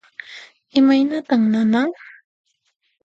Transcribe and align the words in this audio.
Imaynatan 0.79 1.41
nanan? 1.51 1.89